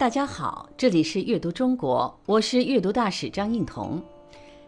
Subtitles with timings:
[0.00, 4.02] 大家好，这里是阅读中国，我是阅读大使张映彤。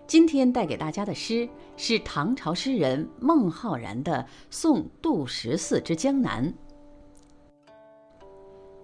[0.06, 4.12] 今天带给大家的诗是唐朝诗人孟浩然的
[4.50, 6.44] 《送杜十四之江南》。《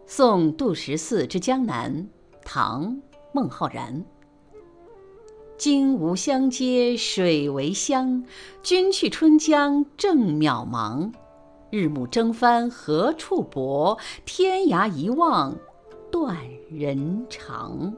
[0.07, 1.95] 送杜十四之江南》，
[2.43, 2.97] 唐·
[3.35, 4.03] 孟浩然。
[5.59, 8.25] 荆吴相接水为乡，
[8.63, 11.13] 君去春江正渺茫。
[11.71, 13.99] 日暮征帆何处泊？
[14.25, 15.55] 天涯一望。
[16.11, 16.37] 断
[16.71, 17.93] 人肠。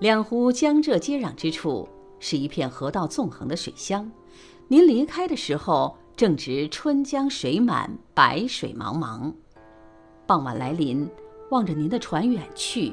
[0.00, 4.10] 两湖江浙接壤之处是一片河道纵横的水乡。
[4.68, 9.32] 您离开的时候，正值春江水满，白水茫茫。
[10.26, 11.08] 傍晚来临，
[11.50, 12.92] 望着您的船远去，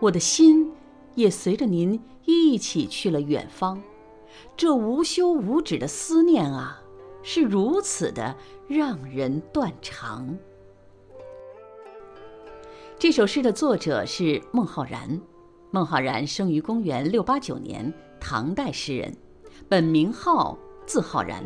[0.00, 0.72] 我的心
[1.14, 3.80] 也随着您一起去了远方。
[4.56, 6.80] 这无休无止的思念啊，
[7.22, 8.34] 是如此的
[8.66, 10.38] 让人断肠。
[13.00, 15.18] 这首诗的作者是孟浩然。
[15.70, 19.10] 孟浩然生于公元六八九年，唐代诗人，
[19.70, 21.42] 本名浩，字浩然，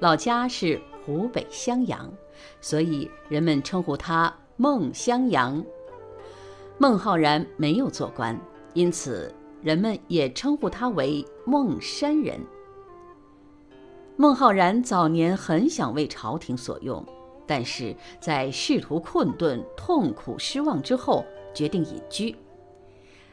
[0.00, 2.12] 老家是湖北襄阳，
[2.60, 5.64] 所以人们称呼他孟襄阳。
[6.76, 8.38] 孟浩然没有做官，
[8.74, 12.38] 因此人们也称呼他为孟山人。
[14.18, 17.02] 孟浩然早年很想为朝廷所用。
[17.48, 22.36] 但是在仕途困顿、痛苦、失望之后，决定隐居。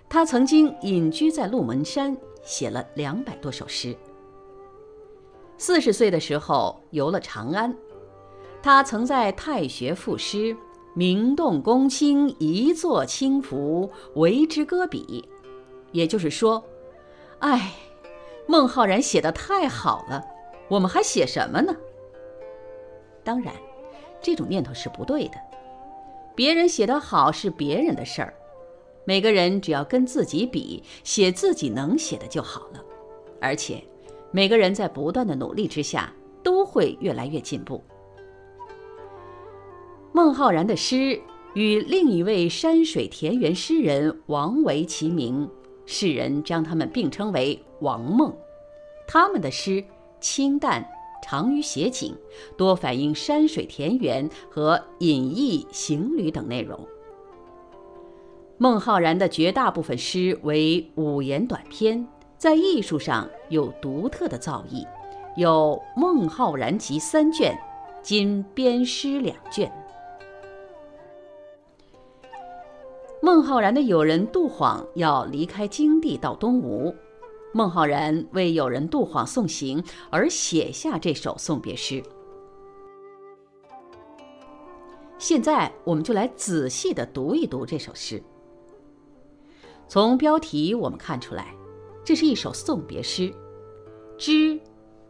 [0.08, 3.93] 他曾经隐居在鹿门山，写了两百多首诗。
[5.58, 7.75] 四十岁的时候游了长安，
[8.63, 10.55] 他曾在太学赋诗
[10.95, 15.27] ：“名动公卿一作轻浮，为之搁笔。”
[15.91, 16.63] 也就是说，
[17.39, 17.73] 哎，
[18.47, 20.23] 孟浩然写的太好了，
[20.69, 21.75] 我们还写什么呢？
[23.21, 23.53] 当然。
[24.25, 25.35] 这种念头是不对的。
[26.33, 28.33] 别人写得好是别人的事儿，
[29.05, 32.83] 每个人只要跟自己比，写自己能写的就好了。
[33.39, 33.83] 而且，
[34.31, 37.83] 每个人在不断的努力之下，都会越来越进步。
[40.11, 41.21] 孟浩然的诗
[41.53, 45.47] 与另一位山水田园诗人王维齐名，
[45.85, 48.35] 世人将他们并称为“王孟”。
[49.08, 49.85] 他们的诗
[50.19, 50.83] 清淡。
[51.27, 52.15] 长于写景，
[52.55, 56.80] 多反映山水田园和隐逸行旅等内容。
[58.59, 64.85] 孟浩然的绝大部分诗为五言短篇，在艺术上有独特的造诣，
[65.35, 67.58] 有《孟浩然集》三卷，
[68.03, 69.71] 今编诗两卷。
[73.19, 76.93] 孟浩然的友人杜晃要离开京地到东吴。
[77.55, 82.04] 孟浩然为友人杜晃送行而写下这首送别诗。
[85.17, 88.21] 现在，我们就来仔细的读一读这首诗。
[89.88, 91.55] 从标题我们看出来，
[92.04, 93.33] 这是一首送别诗，
[94.17, 94.60] 知、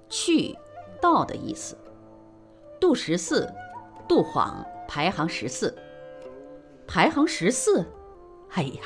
[0.08, 0.56] 去、
[1.02, 1.76] 到的意思。
[2.80, 3.52] 杜十四，
[4.08, 5.76] 杜晃排行十四，
[6.86, 7.84] 排行十四。
[8.52, 8.84] 哎呀，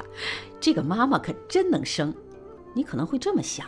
[0.62, 2.16] 这个妈妈可真能生。
[2.74, 3.68] 你可能会这么想，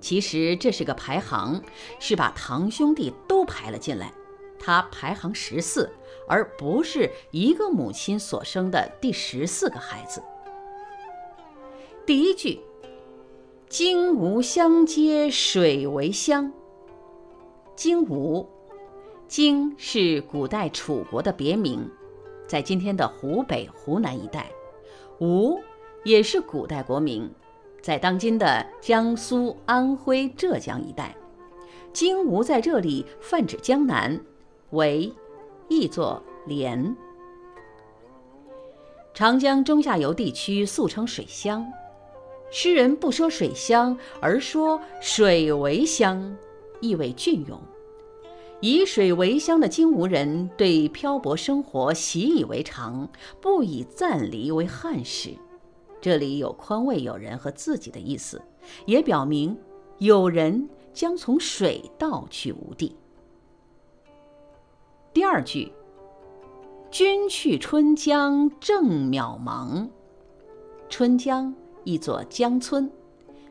[0.00, 1.62] 其实这是个排行，
[2.00, 4.12] 是把堂兄弟都排了进来，
[4.58, 5.90] 他排行十四，
[6.28, 10.22] 而不是一个母亲所生的第十四个孩子。
[12.04, 12.60] 第一句
[13.68, 16.52] “荆吴相接水为乡”，
[17.76, 18.48] 荆吴，
[19.28, 21.88] 荆是古代楚国的别名，
[22.48, 24.50] 在今天的湖北、湖南一带，
[25.20, 25.60] 吴
[26.02, 27.32] 也是古代国名。
[27.82, 31.14] 在当今的江苏、安徽、浙江一带，
[31.92, 34.18] 荆吴在这里泛指江南，
[34.70, 35.12] 为
[35.68, 36.96] 译作连。
[39.12, 41.66] 长江中下游地区素称水乡，
[42.52, 46.36] 诗人不说水乡，而说水为乡，
[46.80, 47.60] 意味隽永。
[48.60, 53.10] 以水为乡的荆吴人对漂泊生活习以为常，
[53.40, 55.30] 不以暂离为憾事。
[56.02, 58.42] 这里有宽慰友人和自己的意思，
[58.86, 59.56] 也表明
[59.98, 62.96] 友人将从水到去无地。
[65.14, 65.72] 第二句
[66.90, 69.88] “君去春江正渺茫”，
[70.90, 71.54] 春江
[71.84, 72.90] 译作江村，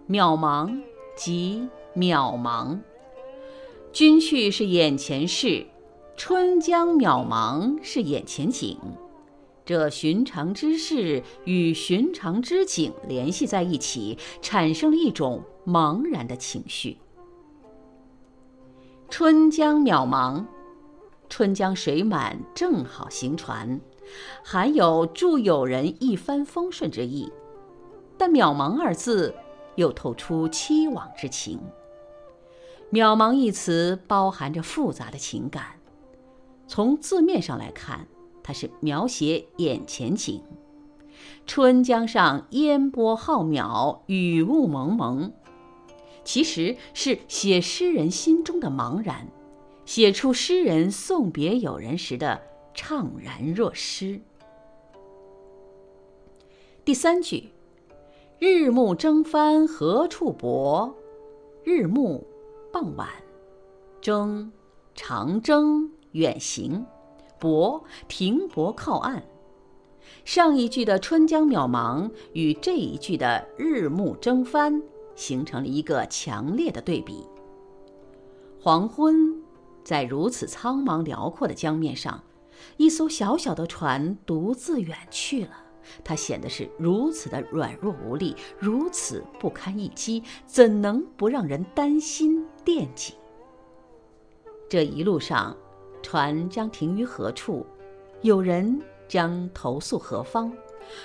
[0.10, 0.84] 渺茫
[1.16, 2.78] 即渺茫。
[3.94, 5.66] 君去是眼前事，
[6.18, 8.78] 春江渺茫是眼前景。
[9.72, 16.98] 这寻常之事与寻常之景联系在一起，产生了一种茫然的情绪。
[19.10, 20.44] 春江渺茫，
[21.30, 23.80] 春江水满正好行船，
[24.44, 27.32] 含有助友人一帆风顺之意。
[28.18, 29.34] 但“渺茫”二字
[29.76, 31.58] 又透出凄惘之情。
[32.92, 35.64] “渺茫”一词包含着复杂的情感。
[36.68, 38.06] 从字面上来看，
[38.54, 40.42] 是描写眼前景。
[41.46, 45.32] 春江上烟波浩渺，雨雾蒙蒙，
[46.24, 49.28] 其实是写诗人心中的茫然，
[49.86, 52.42] 写出诗人送别友人时的
[52.76, 54.22] 怅然若失。
[56.86, 57.50] 第三句
[58.40, 60.96] ，“日暮征帆何处泊？”
[61.64, 62.24] 日暮，
[62.72, 63.08] 傍晚；
[64.02, 64.52] 征，
[64.96, 66.84] 长征，远行；
[67.42, 69.24] 泊，停泊靠岸。
[70.24, 74.82] 上一句的“春江渺茫”与这一句的“日暮征帆”
[75.16, 77.26] 形成了一个强烈的对比。
[78.62, 79.42] 黄昏，
[79.84, 82.24] 在如此苍茫辽阔的江面上，
[82.78, 85.52] 一艘小小的船独自远去了，
[86.04, 93.16] 它显得是如此的软弱无力，如此不堪一击，怎能不让人担心惦记？
[94.70, 95.58] 这一路上，
[96.02, 97.66] 船将停于何处？
[98.22, 98.82] 有人。
[99.12, 100.50] 将投宿何方？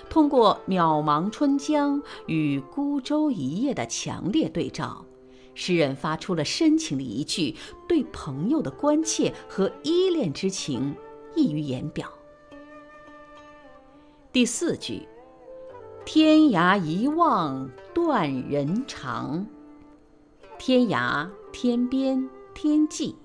[0.08, 5.04] 通过渺茫春江与孤舟一叶的强烈对照，
[5.56, 7.56] 诗人发出了深情的一句，
[7.88, 10.94] 对朋友的关切和依恋之情
[11.34, 12.08] 溢于言表。
[14.32, 15.08] 第四句
[16.06, 19.44] ：“天涯一望断人肠。”
[20.60, 23.16] 天涯，天边，天际。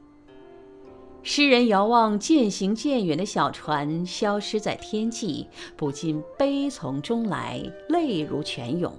[1.24, 5.48] 诗人遥望渐行渐远的小船消失在天际，
[5.78, 8.92] 不禁悲从中来，泪如泉涌。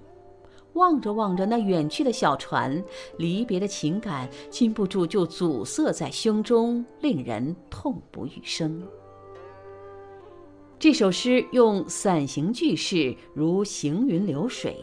[0.74, 2.82] 望着望着那远去的小船，
[3.18, 8.82] 离别的情感禁不住就阻塞在胸中，令人痛不欲生。
[10.78, 14.76] 这首诗用散行句式，如行云流水，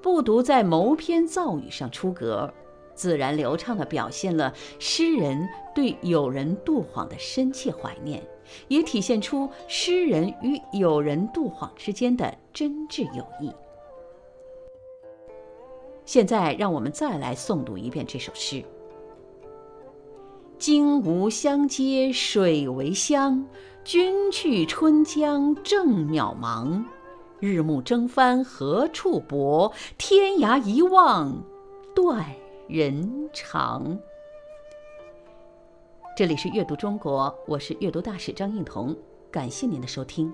[0.00, 2.52] 不独在谋篇造语上出格。
[2.98, 8.20] 自然流畅地表现了诗人对友人杜晃的深切怀念，
[8.66, 13.52] 也体现出诗人与友人杜晃之间的真挚友谊。
[16.04, 18.64] 现在，让我们再来诵读一遍这首诗
[20.58, 23.46] ：“荆无相接水为乡，
[23.84, 26.82] 君去春江正渺茫。
[27.38, 29.72] 日暮征帆何处泊？
[29.96, 31.40] 天涯一望
[31.94, 32.26] 断。”
[32.68, 33.98] 人长。
[36.14, 38.94] 这里是阅读中国，我是阅读大使张映彤，
[39.30, 40.30] 感谢您的收听。